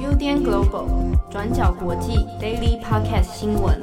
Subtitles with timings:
[0.00, 3.82] UDN Global 转角国际 Daily Podcast 新闻，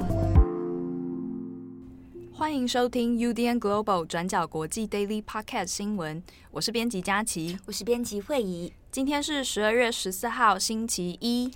[2.33, 6.23] 欢迎收听 UDN Global 转角国际 Daily Podcast 新闻。
[6.49, 8.73] 我是编辑佳琪，我是编辑慧仪。
[8.91, 11.52] 今天是十二月十四号，星期一。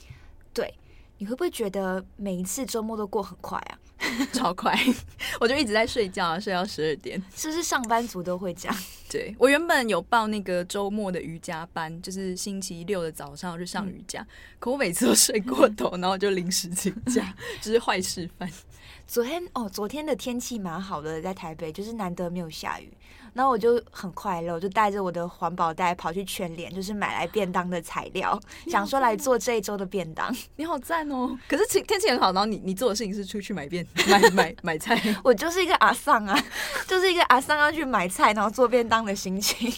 [0.53, 0.75] 对，
[1.17, 3.79] 你会不会觉得每一次周末都过很快啊？
[4.31, 4.77] 超快，
[5.41, 7.21] 我就一直在睡觉啊，睡到十二点。
[7.35, 8.77] 是不是上班族都会这样？
[9.09, 14.27] 对，我原本有报那个周末的瑜伽班，就是星期六的早上去上瑜伽，嗯、
[14.59, 18.49] 可我每次都睡过头，然后就临时请假，就是坏示范。
[19.07, 22.91] 昨天哦，昨天的天气蛮好的，在台北就是难得没有下雨。
[23.37, 28.37] 然后我就很快乐，我就带着我的环保袋跑去全联，就是买来便当的材料，
[28.67, 30.35] 想说来做这一周的便当。
[30.57, 31.37] 你好赞哦！
[31.47, 34.99] 可是天天气很好，然后你你做的事情是出去买便买买买菜。
[35.23, 36.35] 我就是一个阿桑啊，
[36.87, 39.71] 就是一个阿桑要去买菜，然后做便当的心情，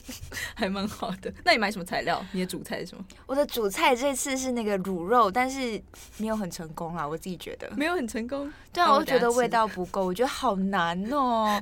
[0.55, 1.29] 还蛮好的。
[1.43, 2.25] 那你买什么材料？
[2.31, 3.03] 你的主菜是什么？
[3.25, 5.81] 我的主菜这次是那个卤肉，但是
[6.15, 8.49] 没有很成功啊，我自己觉得没有很成功。
[8.71, 11.59] 对啊，我觉得味道不够，我觉得好难哦。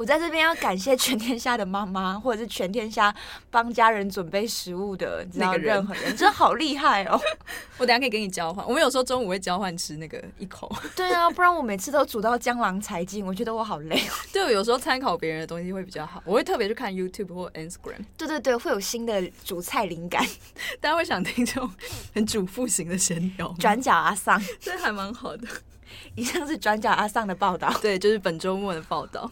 [0.00, 3.14] 我在这边要感谢全天下的妈妈，或者是全天下
[3.50, 7.20] 帮家人准备食物的，你知道任何人，真的好厉害哦！
[7.76, 10.74] 我等下可以给你交换，我们有时候中午会交换吃那个一口。
[10.96, 14.02] 对啊，不然我每次都煮到江郎才尽，我觉得我好累。
[14.32, 18.02] 对，我有时候参考别人的东西会比较好，我会特别去看 YouTube 或 Instagram。
[18.16, 20.26] 对对对，会有新的煮菜灵感。
[20.80, 21.70] 大家会想听这种
[22.14, 23.54] 很主妇型的闲聊。
[23.60, 25.46] 转角阿桑，这还蛮好的。
[26.14, 29.30] 以上是转角阿桑的报道，对，就是本周末的报道。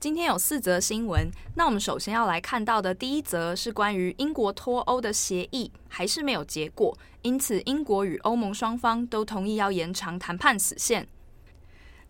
[0.00, 11.06] 今天有四则新闻，那我们首先要来看到的第一则是关于英国脱欧的协议还是没有结果，因此英国与欧盟双方都同意要延长谈判死线。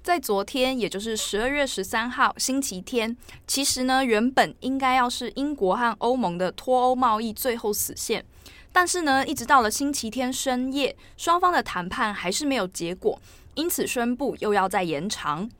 [0.04, 3.16] 在昨天，也就是十二月十三号星期天，
[3.48, 8.24] 其实呢原本应该要是英国和欧盟的脱欧贸易最后死线，
[8.70, 13.20] 但是呢一直到了星期天深夜，双方的谈判还是没有结果，
[13.56, 15.50] 因此宣布又要再延长。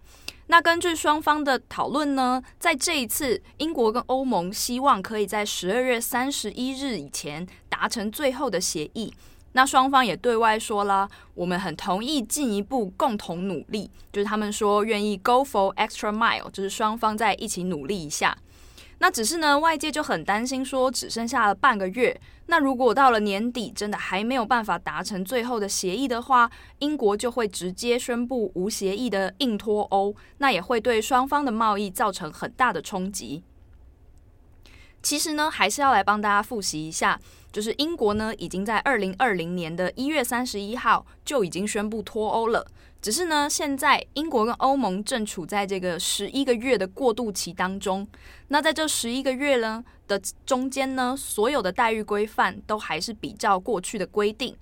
[0.50, 9.15] 那根据双方的讨论呢，在这一次，英国跟欧盟希望可以在十二月三十一日以前达成最后的协议。
[9.53, 18.37] 那双方也对外说了，我们很同意进一步共同努力，就是他们说愿意 go for extra mile，就是双方在一起努力一下。
[19.03, 22.21] 那只是呢，外界就很担心，说只剩下了半个月。
[22.47, 26.50] 那如果到了年底，真的还没有办法达成最后的协议的话，
[26.81, 33.43] 英国就会直接宣布无协议的硬脱欧，那也会对双方的贸易造成很大的冲击。
[35.03, 37.19] 其实呢，还是要来帮大家复习一下，
[37.50, 42.66] 就是英国呢已经在二零二零年的一月三十一号就已经宣布脱欧了。
[43.03, 48.06] 只是呢，现在英国跟欧盟正处在这个十一个月的过渡期当中。
[48.49, 54.55] 那在这十一个月呢的中间呢，所有的待遇规范都还是比照过去的规定。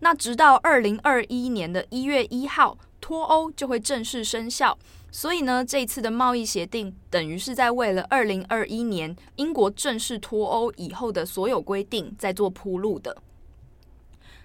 [0.00, 4.76] 那直到二零二一年的一月一号，脱欧就会正式生效。
[5.10, 13.14] 所以呢，这次的贸易协定等于是在为了二零二一年英国正式脱欧以后的所有规定在做铺路的。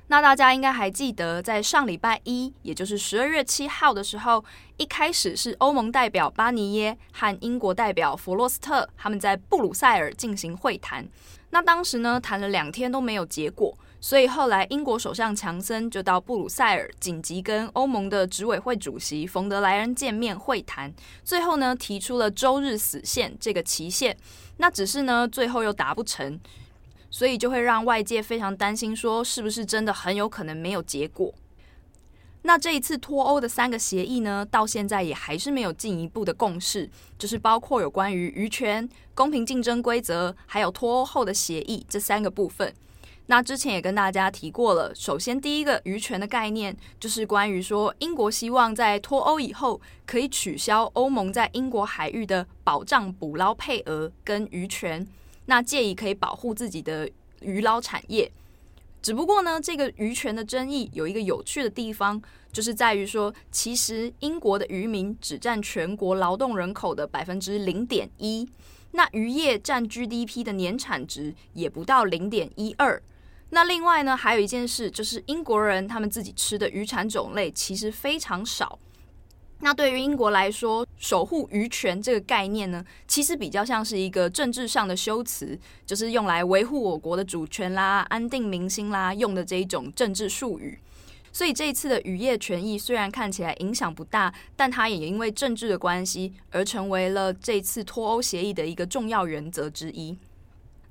[0.09, 4.43] 那大家应该还记得，在上礼拜一，也就是十二月七号的时候，
[4.77, 11.05] 一开始是欧盟代表巴尼耶和英国代表弗洛斯特他们在布鲁塞尔进行会谈。
[11.49, 20.93] 那当时呢，谈了两天都没有结果，所以后来英国首相强森就到布鲁塞尔紧急跟欧盟的执委会主席冯德莱恩见面会谈，
[21.23, 24.15] 最后呢提出了周日死线这个期限。
[24.55, 26.39] 那只是呢，最后又达不成。
[27.17, 31.33] 所以就会让外界非常担心，说是不是真的很有可能没有结果？
[32.43, 42.71] 那这一次脱欧的三个协议呢，到现在也还是没有进一步的共识，就是包括有关于渔权、公平竞争规则，还有脱欧后的协议这三个部分。
[43.25, 55.07] 那之前也跟大家提过了，首先第一个渔权的概念，就是关于说英国希望在脱欧以后可以取消欧盟在英国海域的保障捕捞配额跟渔权。
[55.47, 57.09] 那借以可以保护自己的
[57.41, 58.31] 渔捞产业，
[59.01, 68.47] 只不过呢，这个渔权的争议有一个有趣的地方，就是在于说，其实英国的渔民只占全国劳动人口的百分之零点一，
[68.91, 73.01] 那渔业占 GDP 的年产值也不到零点一二。
[73.51, 78.77] 那另外呢，还有一件事，就是英国人他们自己吃的渔产种类其实非常少。
[79.59, 90.77] 那对于英国来说，守护渔权这个概念呢，其实比较像是一个政治上的修辞，就是用来维护我国的主权啦、安定民心啦用的这一种政治术语。
[91.33, 100.17] 所以这一次的渔业权益虽然看起来影响不大，但它也因为政治的关系而成为了这次脱欧协议的一个重要原则之一。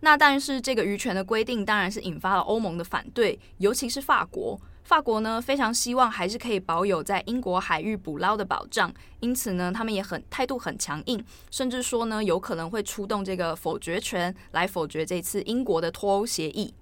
[0.01, 4.61] 那但是这个渔权的规定当然是引发了欧盟的反对，尤其是法国。
[4.87, 16.73] 法国呢非常希望还是可以保有在英国海域捕捞的保障，因此呢他们也很态度很强硬，甚至说呢有可能会出动这个否决权来否决这次英国的脱欧协议。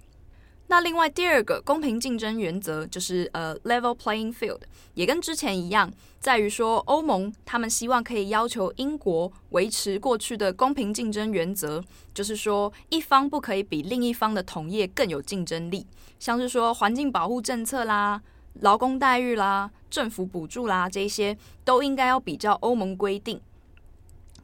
[0.75, 4.59] 那另外第二个公平竞争原则就是呃 level playing field，
[4.95, 5.89] 也跟之前一样，
[6.19, 11.81] 在于说欧盟他们希望可以要求英国维持过去的公平竞争原则，
[12.13, 15.87] 就是说一方不可以比另一方的同业更有竞争力，
[16.19, 18.21] 像是说环境保护政策啦、
[18.55, 23.41] 劳工待遇啦、政府补助啦这些都应该要比较欧盟规定。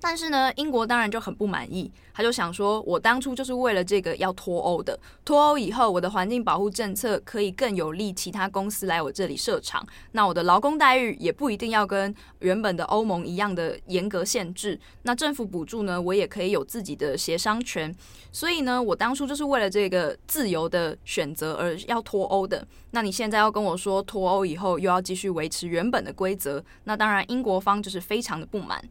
[0.00, 17.94] 但是呢，英国当然就很不满意，他就想说，我当初就是为了这个要脱欧的，脱欧以后，我的环境保护政策可以更有利其他公司来我这里设厂，那我的劳工待遇也不一定要跟原本的欧盟一样的严格限制，那政府补助呢，我也可以有自己的协商权，
[18.32, 28.82] 所以呢，我当初就是为了这个自由的选择而要脱欧的，那你现在要跟我说脱欧以后又要继续维持原本的规则，那当然英国方就是非常的不满。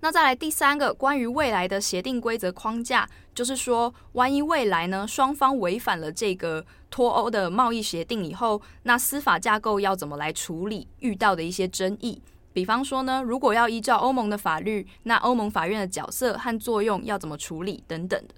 [0.00, 12.22] 那再来第三个关于未来的协定规则框架，就是说，万一未来呢双方违反了这个脱欧的贸易协定以后，那司法架构要怎么来处理遇到的一些争议？
[12.52, 18.34] 比方说呢，如果要依照欧盟的法律，那欧盟法院的角色和作用要怎么处理等等的。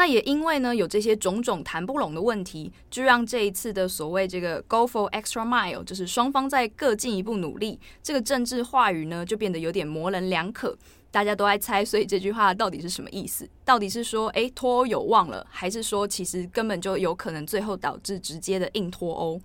[0.00, 10.74] 那也因为呢有这些种种谈不拢的问题，就让这一次的所谓这个 “go for extra mile”，就是双方在各进一步努力，这个政治话语呢就变得有点模棱两可，
[11.10, 13.46] 大家都在猜，所以这句话到底是什么意思？
[13.62, 19.38] 到底是说诶脱欧有望了，还是说其实根本就有可能最后导致直接的硬脱欧？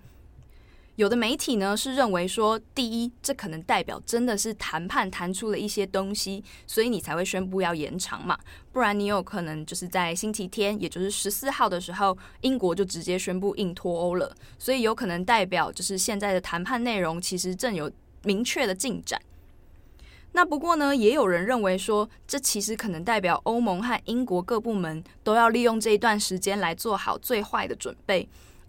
[0.96, 8.38] 有的媒体呢是认为说，第一，这可能代表真的是谈判谈出了一些东西，所以你才会宣布要延长嘛，
[8.72, 17.90] 不然你有可能就是在星期天，也就是十四号的时候，英国就直接宣布硬脱欧了，所以有可能代表就是现在的谈判内容其实正有
[18.22, 19.20] 明确的进展。
[20.32, 28.26] 那不过呢，也有人认为说，这其实可能代表欧盟和英国各部门都要利用这一段时间来做好最坏的准备。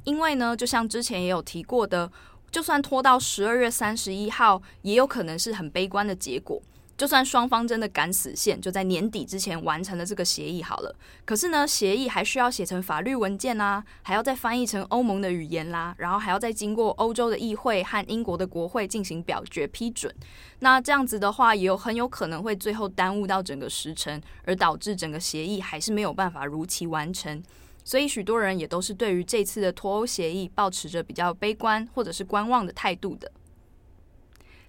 [0.07, 2.09] 因为呢，就像之前也有提过的，
[2.50, 6.62] 就算拖到十二月三十一号，也有可能是很悲观的结果。
[6.95, 10.95] 就算双方真的赶死线，就在年底之前完成了这个协议好了。
[11.25, 20.12] 可是呢，协议还需要写成法律文件啊，还要再翻译成欧盟的语言啦，然后还要再经过欧洲的议会和英国的国会进行表决批准。
[20.59, 27.44] 那这样子的话，也有很有可能会最后耽误到整个时程，而导致整个协议还是没有办法如期完成。
[27.87, 33.31] 所以许多人也都是对于这次的脱欧协议抱持着比较悲观或者是观望的态度的。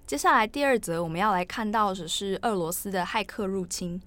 [0.07, 4.01] 接下来第二则我们要来看到的是俄罗斯的骇客入侵。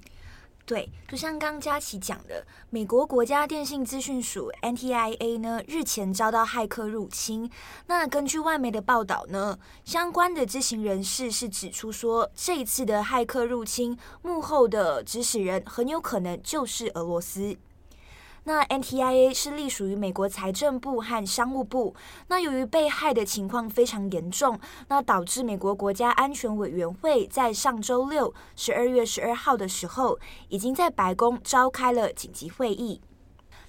[0.66, 7.52] 对，就像刚佳琪讲的，美国国家电信资讯署 NTIA 呢日前遭到骇客入侵。
[7.88, 17.58] 那根据外媒的报道呢，相关的知情人士是指出说，这一次的骇客入侵幕后的指使人很有可能就是俄罗斯。
[18.44, 21.96] 那 NTIA 是隶属于美国财政部和商务部。
[22.28, 30.18] 那由于被害的情况非常严重，那导致美国国家安全委员会在上周六十二月十二号的时候，
[30.50, 33.00] 已经在白宫召开了紧急会议。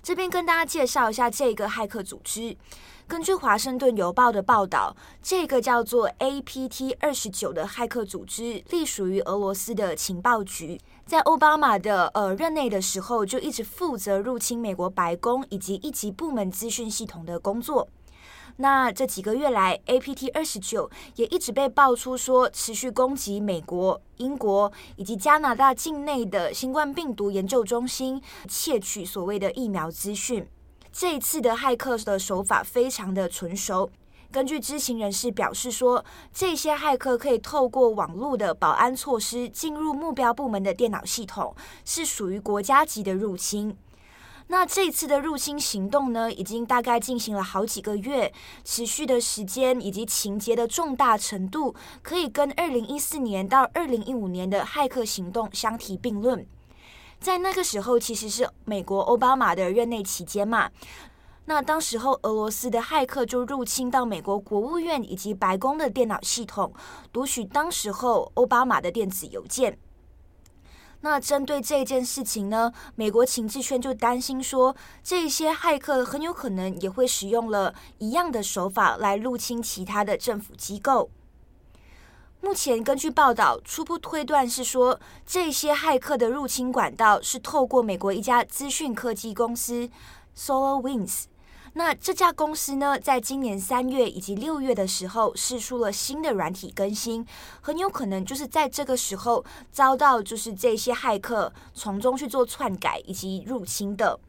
[0.02, 2.56] 这边跟大家介绍一下这个骇客组织。
[3.06, 10.80] 根据《华盛顿邮报》的报道，这个叫做 APT 二十九的骇客组织隶属于俄罗斯的情报局。
[11.04, 17.86] 在奥巴马的呃任内的时候，就一直负责入侵美国白宫以及一级部门资讯系统的工作。
[18.56, 30.46] 那这几个月来，APT 二十九也一直被爆出说持续攻击美国、英国以及加拿大境内的新冠病毒研究中心，窃取所谓的疫苗资讯。
[30.92, 33.90] 这一次的骇客的手法非常的纯熟。
[34.32, 43.76] 根据知情人士表示说，这些骇客可以透过网络的保安措施进入目标部门的电脑系统，是属于国家级的入侵。
[44.48, 48.32] 那这次的入侵行动呢，已经大概进行了好几个月，
[48.64, 56.46] 持续的时间以及情节的重大程度，可以跟二零一四年到二零一五年的骇客行动相提并论。
[57.20, 60.70] 在那个时候，其实是美国奥巴马的任内期间嘛。
[61.52, 66.72] 那当时候，俄罗斯的骇客就入侵到美国国务院以及白宫的电脑系统，
[67.12, 69.78] 读取当时候奥巴马的电子邮件。
[71.02, 81.10] 那针对这件事情呢，美国情治圈就担心说，这些骇客很有可能也会使用了一样的手法来入侵其他的政府机构。
[82.40, 89.90] 目前根据报道，初步推断是说，这些骇客的入侵管道是透过美国一家资讯科技公司
[90.34, 91.24] SolarWinds。
[91.74, 97.26] 那这家公司呢，在今年三月以及六月的时候，试出了新的软体更新，
[97.62, 104.20] 很有可能就是在这个时候遭到就是这些骇客从中去做篡改以及入侵的。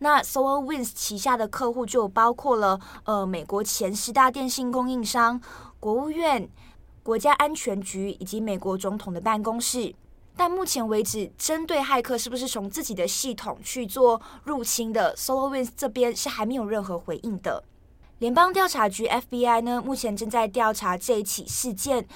[0.00, 5.40] 那 SolarWinds 旗下的客户就包括了呃美国前十大电信供应商、
[5.78, 6.48] 国务院、
[7.04, 9.94] 国家安全局以及美国总统的办公室。
[10.36, 17.62] 但目前为止，针对骇客是不是从自己的系统去做入侵的，SolarWinds 这边是还没有任何回应的。
[18.18, 22.06] 联邦调查局 FBI 呢，目前正在调查这一起事件。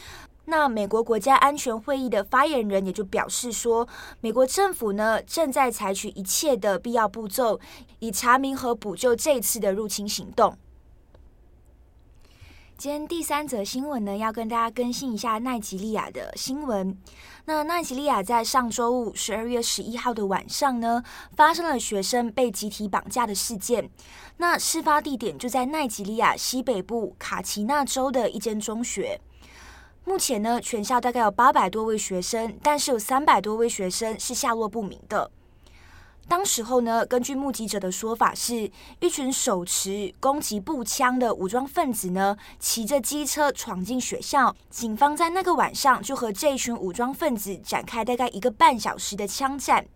[0.47, 3.87] 那美国国家安全会议的发言人也就表示说，
[4.21, 7.61] 美国政府呢正在采取一切的必要步骤，
[7.99, 10.57] 以查明和补救这次的入侵行动。
[12.79, 16.97] 今天第三则新闻呢，要跟大家更新一下奈及利亚的新闻。
[17.47, 21.03] 那奈及利亚在上周五十二月十一号的晚上呢，
[21.35, 23.91] 发生了学生被集体绑架的事件。
[24.37, 29.21] 那事发地点就在奈及利亚西北部卡奇纳州的一间中学。
[30.05, 35.33] 目前呢，全校大概有八百多位学生，但是有三百多位学生是下落不明的。
[36.29, 38.71] 当时候呢，根据目击者的说法是，
[39.01, 44.55] 一群手持攻击步枪的武装分子呢，骑着机车闯进学校。
[44.69, 49.87] 警方在那个晚上就和这一群武装分子展开大概一个半小时的枪战。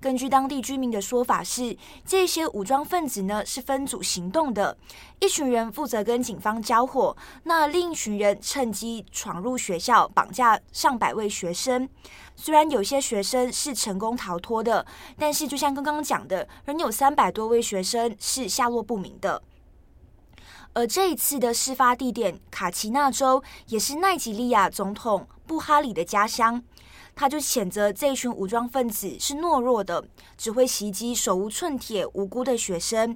[0.00, 1.76] 根据当地居民的说法是，
[2.06, 4.74] 这些武装分子呢是分组行动的，
[5.20, 11.86] 一群人负责跟警方交火，那另一群人趁机闯入学校，绑架上百位学生。
[12.34, 14.86] 虽然有些学生是成功逃脱的，
[15.18, 19.42] 但是就像刚刚讲的，仍有三百多位学生是下落不明的。
[20.72, 26.62] 而这一次的事发地点卡奇纳州，也是奈及利亚总统布哈里的家乡。
[27.20, 30.02] 他就谴责这一群武装分子是懦弱的，
[30.38, 33.14] 只会袭击手无寸铁、无辜的学生。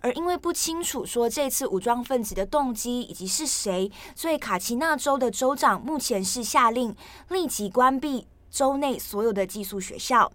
[0.00, 6.94] 而因为不清楚说这次武装分子的动机以及是谁，所以卡奇纳州的州长目前是下令
[7.30, 10.30] 立即关闭州内所有的寄宿学校。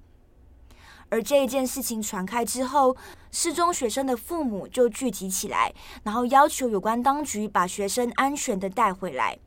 [1.10, 2.98] 而这一件事情传开之后，
[3.30, 5.72] 失踪学生的父母就聚集起来，
[6.02, 9.38] 然后要求有关当局把学生安全的带回来。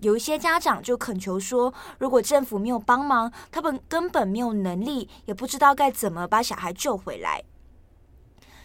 [0.00, 7.42] 有一些家长就恳求说，如果政府没有帮忙，他们根本没有能力，也不知道该怎么把小孩救回来。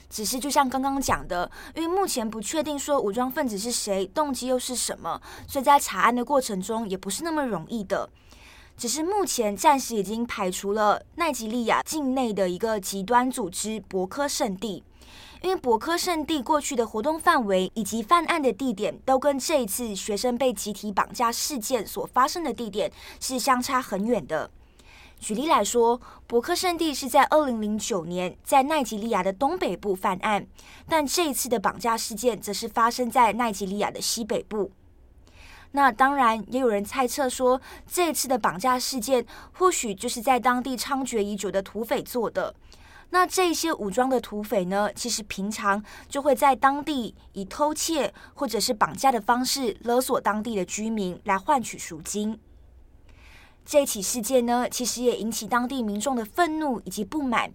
[0.10, 8.10] 只是就像刚刚讲的，因为目前不确定说武装分子是谁，动机又是什么，所以在查案的过程中也不是那么容易的。
[8.76, 14.84] 只是目前暂时已经排除了奈及利亚境内的一个极端组织博科圣地。
[15.42, 24.52] 因为博科圣地过去的活动范围以及犯案的地点，都跟这一次学生被集体绑架事件所发生的地点是相差很远的。
[25.20, 30.46] 举例来说，博科圣地是在二零零九年在奈及利亚的东北部犯案，
[30.88, 34.72] 但这一次的绑架事件则是发生在奈及利亚的西北部。
[35.72, 42.54] 那当然，也有人猜测说，这一次的绑架事件或许就是在当地猖獗已久的土匪做的。
[43.12, 52.40] 那这些武装的土匪呢，其实平常就会在当地以偷窃或者是绑架的方式勒索当地的居民，来换取赎金。
[53.64, 57.54] 这起事件呢，其实也引起当地民众的愤怒以及不满。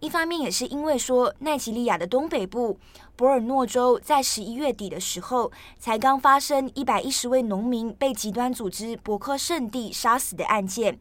[0.00, 2.78] 一方面也是因为说，奈及利亚的东北部
[3.16, 10.98] 博尔诺州在十一月底的时候，才刚发生一百一十位农民被极端组织博科圣地杀死的案件，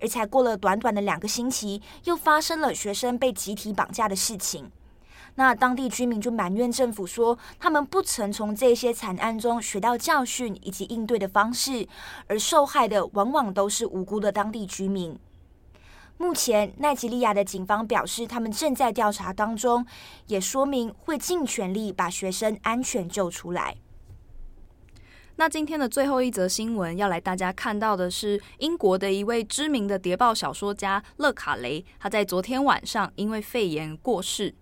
[0.00, 4.70] 而才过了短短的两个星期，又发生了学生被集体绑架的事情。
[5.38, 11.86] 那当地居民就埋怨政府说，他们不曾从这些惨案中学到教训以及应对的方式，
[12.26, 15.18] 而受害的往往都是无辜的当地居民。
[16.16, 19.84] 目前，奈及利亚的警方表示，他们正在调查当中，
[20.28, 23.76] 也说明会尽全力把学生安全救出来。
[25.38, 34.54] 那今天的最后一则新闻要来大家看到的是，英国的一位知名的谍报小说家勒卡雷，他在昨天晚上因为肺炎过世。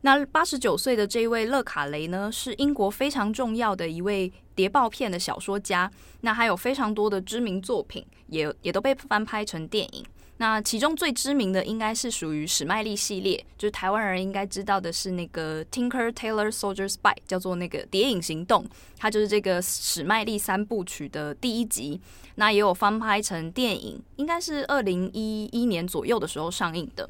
[0.00, 5.90] 那八十九岁的这位勒卡雷呢，是英国非常重要的一位谍报片的小说家，
[6.22, 10.02] 那还有非常多的知名作品，也也都被翻拍成电影。
[10.42, 18.64] 那其中最知名的应该是属于史麦利系列，就是台湾人应该知道的是那个 Tinker Tailor Soldier Spy，叫做那个《谍影行动》，
[18.98, 22.00] 它就是这个史麦利三部曲的第一集。
[22.34, 27.08] 那也有翻拍成电影，应该是二零一一年左右的时候上映的。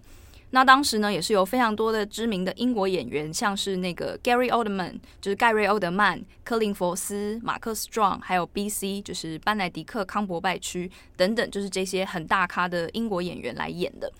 [0.54, 14.12] 那当时呢，也是有非常多的知名的英国演员，像是那个 Gary Oldman，就是盖瑞·欧德曼、柯林·佛斯、马克·斯壮，还有 B.C，就是班奈迪克·康伯拜区等等，就是这些很大咖的英国演员来演的。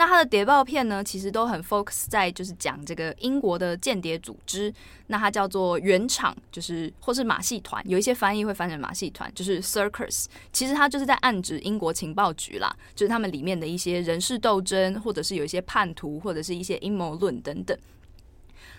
[0.00, 4.72] 那他的谍报片呢，其实都很 focus 在就是讲这个英国的间谍组织，
[5.08, 10.24] 那它叫做原厂，就是或是马戏团，有一些翻译会翻成马戏团，就是 circus。
[10.54, 17.76] 其实它就是在暗指英国情报局啦，就是他们里面的一些人事斗争，或者是有一些叛徒，或者是一些阴谋论等等。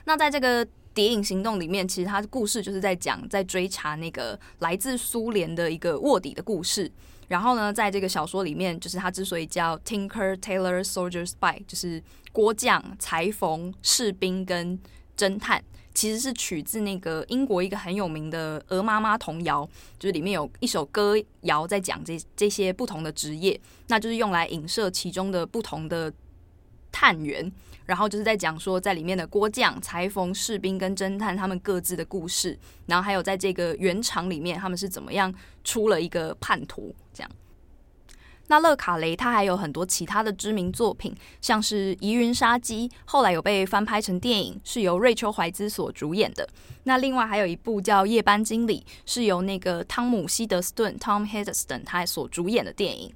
[0.05, 6.91] 那在这个谍影行动里面，其实它的故事就是在讲在追查那个来自苏联的一个卧底的故事。
[7.31, 14.77] 然后呢，在这个小说里面，就是他之所以叫 Tinker Tailor Soldier Spy，就是锅匠、裁缝、士兵跟
[15.15, 19.65] 侦探，其实是取自那个英国一个很有名的《鹅妈妈》童谣，
[19.97, 23.57] 就是里面有一首歌谣在讲这这些不同的职业，
[23.87, 26.11] 那就是用来影射其中的不同的
[26.91, 27.49] 探员。
[27.85, 35.33] 然后就是在讲说，在里面的郭匠、裁缝、士兵跟侦探他们各自的故事，然后还有在这个原厂里面他们是怎么样
[35.63, 37.31] 出了一个叛徒这样。
[38.47, 46.45] 那勒卡雷他还有很多其他的知名作品，像是《疑云杀机》，后来有被翻拍成电影，是由瑞秋怀兹所主演的。
[46.83, 53.13] 那另外还有一部叫《夜班经理》，是由那个汤姆希德斯顿 （Tom Hiddleston） 他所主演的电影。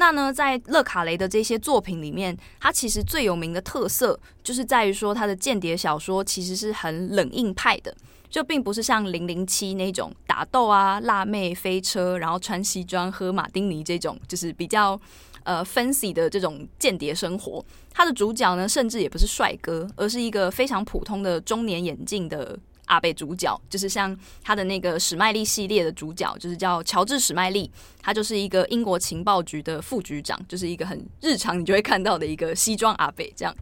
[0.00, 7.92] 那呢，在勒卡雷的这些作品里面，他其实最有名的特色就是在于说，他的间谍小说其实是很冷硬派的，
[8.30, 14.98] 就并不是像《零零七》那种打斗啊、辣妹飞车，然后穿西装喝马丁尼这种，就是比较
[15.42, 17.64] 呃 fancy 的这种间谍生活。
[17.92, 22.56] 他的主角呢，甚至也不是帅哥，而是一个非常普通的中年眼镜的。
[22.88, 27.70] 阿贝主角就是像他的那个史麦利系列的主角，就是叫乔治史麦利，
[28.02, 33.54] 他就是一个英国情报局的副局长，就是一个很日常你就会看到的一个西装阿贝这样。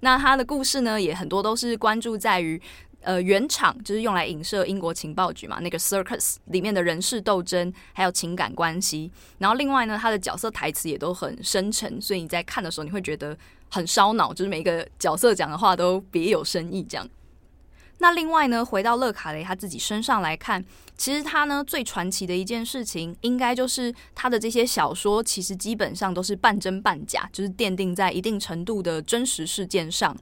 [0.00, 2.60] 那他的故事呢，也很多都是关注在于
[3.00, 9.10] 呃原厂，就是用来影射英国情报局嘛，那个 circus 里面的人事斗争还有情感关系。
[9.38, 13.34] 然后另外呢，他的角色台词也都很深沉，所以你在看的时候你会觉得
[13.70, 17.08] 很烧脑，就是每个角色讲的话都别有深意这样。
[17.98, 20.62] 那另外呢，回到勒卡雷他自己身上来看，
[20.96, 30.14] 其实他呢最传奇的一件事情，应该就是他的这些小说，其实基本上都是半真半假，就是奠定在一定程度的真实事件上。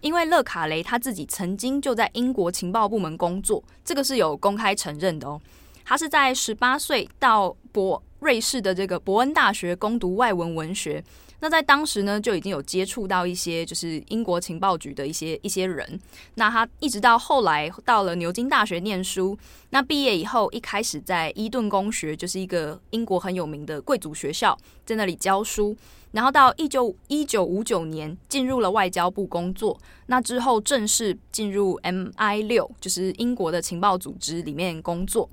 [0.00, 5.40] 因为勒卡雷他自己曾经就在英国情报部门工作，这个是有公开承认的哦。
[5.84, 11.02] 他是在十八岁到博瑞士的这个伯恩大学攻读外文文学。
[11.44, 16.00] 那在当时呢，就已经有接触到一些就是英国情报局的一些一些人。
[16.36, 19.36] 那他一直到后来到了牛津大学念书，
[19.68, 25.76] 那毕业以后一开始在伊顿公学，就是一个英国很有名的贵族学校，在那里教书。
[26.12, 29.78] 然后到一九一九五九年进入了外交部工作。
[30.06, 35.28] 那之后正式进入 MI 六，就是英国的情报组织里面工作。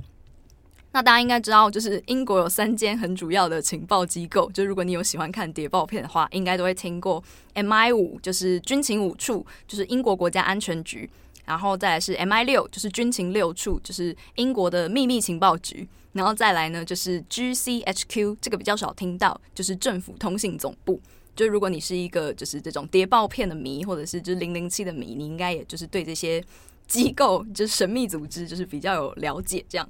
[0.93, 4.51] 那大家应该知道，就是英国有三间很主要的情报机构。
[4.51, 7.23] 就如果你有喜欢看谍报片的话，应该都会听过
[7.56, 11.10] MI 五，就是军情五处，就是英国国家安全局。
[11.45, 15.88] 然后再来是 MI 六，就是军情六处，就是英国的秘密情报局。
[16.13, 20.99] 然后再来呢，就是 GCHQ，这个比较少听到，就是政府通信总部。
[21.34, 26.43] 就如果你是一个就是这种谍报片的迷，或者是就是零零七的迷，你应该也就是对这些
[26.86, 29.88] 机构，就是神秘组织，就是比较有了解这样。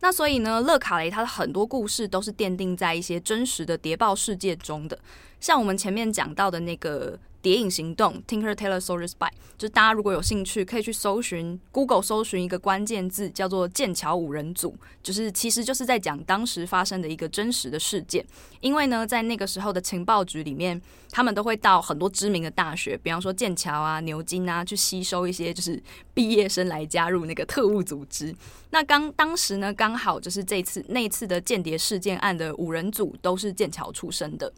[0.00, 4.98] 那所以呢，勒卡雷他的很多故事都是奠定在一些真实的谍报世界中的，
[5.40, 7.18] 像我们前面讲到的那个。
[7.40, 18.26] 谍影行动，Tinker Tailor Soldier Spy，就大家如果有兴趣，可以去搜寻 Google 搜寻一个关键字，叫做“剑桥五人组”，就是其实就是在讲当时发生的一个真实的事件。
[18.60, 25.80] 因为呢，在那个时候的情报局里面，他们都会到很多知名的大学，比方说剑桥啊、牛津啊，去吸收一些就是
[26.12, 28.34] 毕业生来加入那个特务组织。
[28.70, 34.52] 那刚当时呢，刚好就是这次那次的间谍事件案的五人组都是剑桥出身的。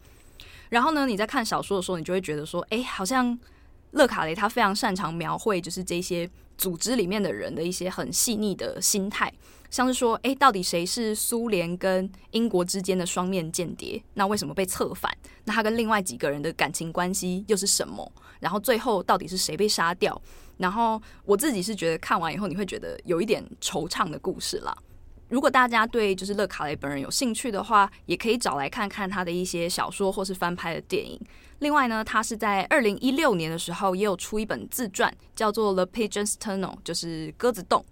[0.71, 3.37] 然后呢，你在看小说的时候，你就会觉得说，哎，好像
[3.91, 9.29] 勒卡雷他非常擅长描绘，就是这些组织里面的人的一些很细腻的心态，
[9.69, 14.01] 像是说，哎，到底谁是苏联跟英国之间的双面间谍？
[14.13, 15.11] 那为什么被策反？
[15.43, 18.09] 那他跟另外几个人的感情关系又是什么？
[18.39, 20.19] 然后最后到底是谁被杀掉？
[20.55, 24.73] 然后我自己是觉得看完以后，你会觉得有一点惆怅的故事啦。
[25.31, 31.17] 如果大家对就是勒卡雷本人有兴趣的话，也可以找来看看他的一些小说或是翻拍的电影。
[31.59, 37.85] 另外呢，他是在二零一六年的时候也有出一本自传，叫做《The Pigeon's Tunnel》，就是鸽子洞。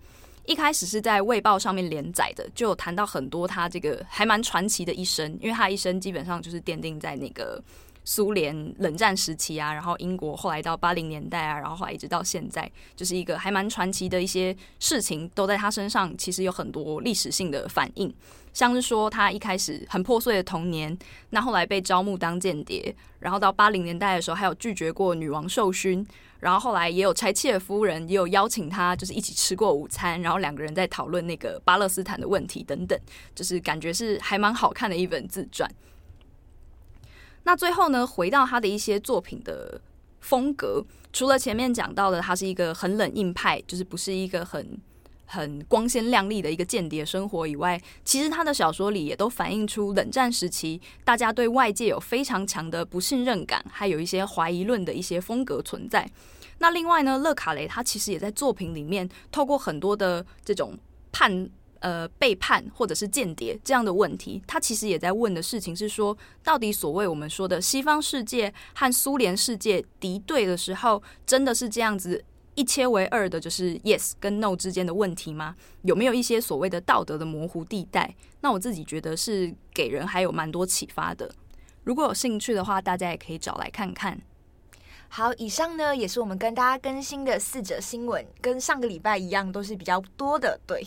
[0.45, 7.63] 一开始是在《卫报》上面连载的，就有谈到很多他这个还蛮传奇的一生，因为他一生基本上就是奠定在那个
[8.09, 18.11] 苏联冷战时期啊，然后英国后来到八零年代啊，然后后来一直到现在，就是一个还蛮传奇的一些事情，都在他身上其实有很多历史性的反应。
[18.51, 20.97] 像是说他一开始很破碎的童年，
[21.29, 26.03] 那后来被招募当间谍，然后到八零年代的时候还有拒绝过女王授勋，
[26.39, 32.99] 然后后来也有柴契尔夫人也有邀请他，就是一起吃过午餐，然后两个人在讨论那个巴勒斯坦的问题等等，
[33.35, 35.69] 就是感觉是还蛮好看的一本自传。
[37.43, 39.79] 那最后呢，回到他的一些作品的
[40.19, 44.77] 风格，除了前面讲到的，他是一个很冷硬派，就是不是一个很
[45.25, 56.07] 很光鲜亮丽的一个间谍生活以外，其实他的小说里也都反映出冷战时期大家对外界有非常强的不信任感，还有一些怀疑论的一些风格存在。
[56.59, 60.77] 那另外呢，勒卡雷他其实也在作品里面透过很多的这种
[61.11, 61.49] 判。
[61.79, 72.23] 呃，背叛或者是间谍这样的问题，他其实也在问的事情是说，到底所谓我们说的西方世界和苏联世界敌对的时候，真的是这样子
[72.55, 75.55] 一切为二的，就是 yes 跟 no 之间的问题吗？
[75.83, 78.13] 有没有一些所谓的道德的模糊地带？
[78.41, 81.31] 那我自己觉得是给人还有蛮多启发的。
[81.85, 84.19] 如果有兴趣的话，大家也可以找来看看。
[85.07, 90.85] 好，以上呢也是我们跟大家更新的四则新闻，跟上个礼拜一样，都是比较多的，对。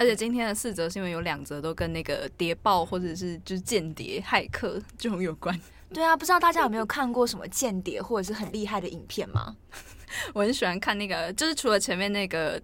[0.00, 5.54] 而且今天的四则新闻有两则都跟那个谍报或者是就是间谍骇客这种有关。
[5.92, 9.54] 对啊，不知道大家有没有看过什么间谍或者是很厉害的影片吗？
[10.32, 12.58] 我很喜欢看那个，就是除了前面那个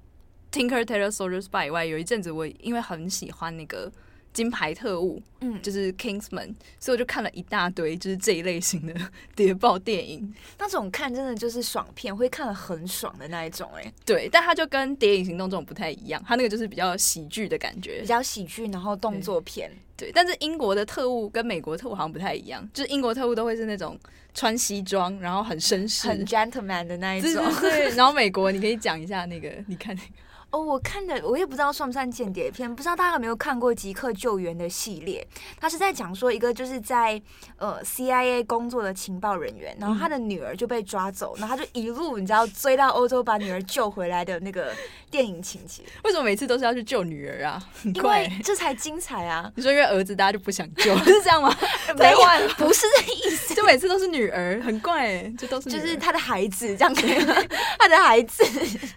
[0.50, 3.92] Tinker Tailor Soldier Spy 以外，有一阵子我因为很喜欢那个。
[4.36, 8.94] 金牌特务，嗯，就是 Kingsman，所以我就看了一大堆，就是这一类型的
[9.34, 10.30] 谍报电影。
[10.58, 14.28] 那种看真的就是爽片，会看了很爽的那一种，哎，对。
[14.30, 19.70] 但它就跟《谍影行动》这种不太一样，它那个就是比较喜剧的感觉，比较喜剧，然后动作片。
[19.96, 23.98] 对，但是英国的特务跟美国特务好像不太一样，就是英国特务都会是那种
[24.34, 27.42] 穿西装，然后很绅士、很 gentleman 的那一种。
[27.62, 30.08] 对，对，然后美国，你可以讲一下那个，你看那个。
[30.56, 35.26] 哦，我看的我也不知道算不算间谍片，不知道大家有没有看过《即刻救援》的系列？
[35.60, 37.20] 他是在讲说一个就是在
[37.58, 44.72] 呃 CIA 工作的情报人员，然后他的女儿就被抓走，然后他就一路你知道追到欧洲把女儿救回来的那个
[45.10, 45.82] 电影情节。
[46.04, 47.62] 为什么每次都是要去救女儿啊？
[47.94, 49.52] 因为这才精彩啊！
[49.56, 51.54] 你说因为儿子大家就不想救， 是这样吗？
[51.98, 52.18] 没有，
[52.56, 57.02] 不是这意思，就每次都是女儿，很怪哎，这都是就是他的孩子这样子，
[57.78, 58.42] 他的孩子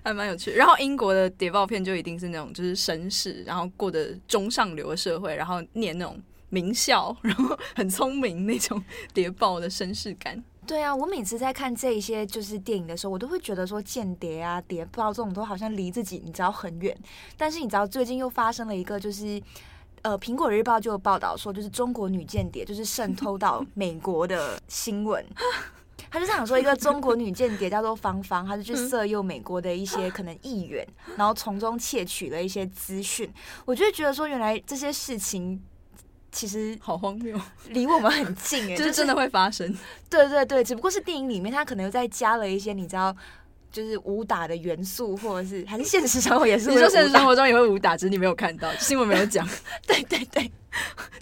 [0.02, 0.52] 还蛮有趣。
[0.52, 1.30] 然后英国的。
[1.49, 8.79] 谍报片就一定是那种就是绅士，然后过的中上流的社会，然后念那种名校，然后很聪明那种
[9.15, 10.43] 谍报的绅士感。
[10.67, 16.95] 对啊，我每次在看这一些就是电影的时候，我都会觉得说间谍啊、谍报这种都好像离自己你知道很远。
[17.35, 19.41] 但是你知道最近又发生了一个，就是
[20.03, 25.25] 呃，《苹果日报》就有报道说，就是中国女间谍就是渗透到美国的新闻。
[26.12, 33.32] 他就想说，一个中国女间谍叫做芳芳，她就去色诱美国的一些可能议员，然后从中窃取了一些资讯。
[33.65, 35.62] 我就觉得说，原来这些事情
[36.32, 39.76] 其实好荒谬， 离我们很近哎， 就是真的会发生。
[40.10, 43.15] 对对对，只不过是电影里面他可能又再加了一些你知道，
[43.71, 46.69] 就是武打的元素，或者是还是现实生活也是。
[46.71, 49.47] 你说现实生活中也会武打，只是你没有看到， 新闻没有讲。
[49.86, 50.51] 对对对。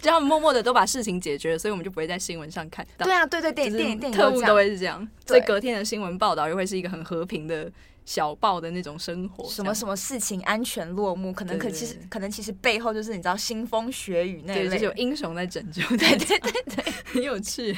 [0.02, 3.06] 就他们默默的都把事情解决了，所以我们就不会在新闻上看到。
[3.06, 7.72] 对啊，对对对，电影电影特务都会是这样，所以隔天的新闻报道又会是一个很和平的
[8.06, 9.48] 小报的那种生活。
[9.50, 15.82] 什么什么事情安全落幕，可能可其实可能其实背后就是你知道腥风血雨那类，就是有英雄在拯救。
[15.96, 17.76] 对对对对， 很有趣。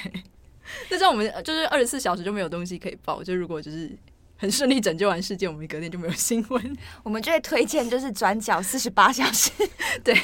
[0.90, 3.96] 那这样我们就是二十四小时就没有东西可以报，就如果就是。
[4.40, 6.78] 很顺利拯救完世界，我们隔天就没有新闻。
[7.04, 9.52] 我们就会推荐就是转角四十八小时，
[10.02, 10.16] 对，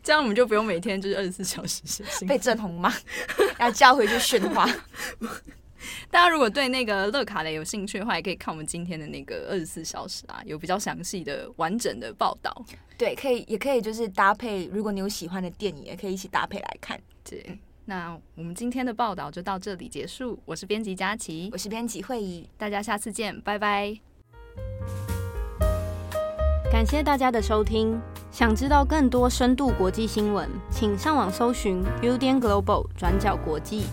[0.00, 2.28] 这样我们就不用每天就是二十四小时写信。
[2.28, 2.94] 被郑红骂，
[3.58, 4.64] 要叫回去训话。
[6.08, 12.64] 大家如果对那个乐卡雷有兴趣的话，也可以看我们今天的那个二十四小时啊，有比较详细的完整的报道。
[12.96, 17.00] 对，可以也可以就是搭配，如果你有喜欢的电影，也可以一起搭配来看。
[17.24, 17.58] 对。
[17.88, 20.38] 那我们今天的报道就到这里结束。
[20.44, 23.96] 我是编辑佳琪，我是编辑会议，大家下次见，拜拜。
[26.70, 27.98] 感谢大家的收听。
[28.30, 33.84] 想知道更多深度国际新闻，请上网搜寻 Udan Global 转角国际。